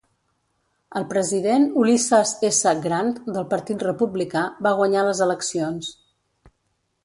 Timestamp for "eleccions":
5.31-5.95